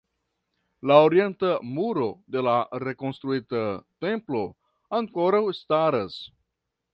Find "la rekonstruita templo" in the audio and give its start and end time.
2.47-4.43